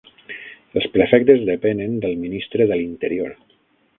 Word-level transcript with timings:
Els 0.79 0.87
prefectes 0.95 1.43
depenen 1.51 1.95
del 2.05 2.17
ministre 2.23 2.69
de 2.71 2.79
l'interior. 2.81 3.37